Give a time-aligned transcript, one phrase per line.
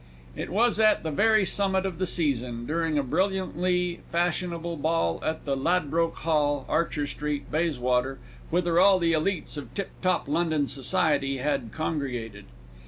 [0.35, 5.45] It was at the very summit of the Season, during a brilliantly fashionable ball at
[5.45, 8.17] the Ladbroke Hall, Archer Street, Bayswater,
[8.49, 12.45] whither all the élites of tip top London Society had congregated.